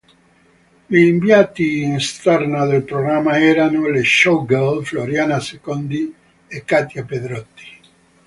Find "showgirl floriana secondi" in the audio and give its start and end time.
4.03-6.11